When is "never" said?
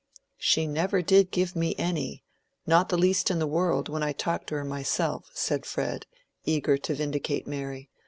0.65-1.03